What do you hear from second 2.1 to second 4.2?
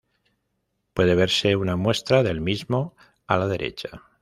del mismo a la derecha.